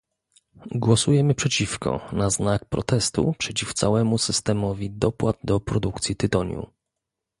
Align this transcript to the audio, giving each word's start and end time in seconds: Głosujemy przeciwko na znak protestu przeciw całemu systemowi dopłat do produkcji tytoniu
Głosujemy 0.71 1.35
przeciwko 1.35 2.01
na 2.11 2.29
znak 2.29 2.65
protestu 2.65 3.33
przeciw 3.37 3.73
całemu 3.73 4.17
systemowi 4.17 4.91
dopłat 4.91 5.37
do 5.43 5.59
produkcji 5.59 6.15
tytoniu 6.15 6.71